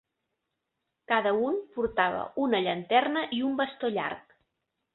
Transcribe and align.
Cada 1.11 1.33
un 1.49 1.59
portava 1.75 2.25
una 2.47 2.63
llanterna 2.69 3.25
i 3.39 3.43
un 3.51 3.55
bastó 3.63 3.93
llarg. 4.01 4.37